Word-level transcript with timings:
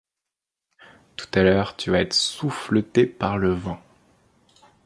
Tout 1.15 1.27
à 1.35 1.43
l’heure 1.43 1.75
tu 1.75 1.91
vas 1.91 2.01
être 2.01 2.15
souffleté 2.15 3.05
par 3.05 3.37
le 3.37 3.51
vent. 3.53 3.79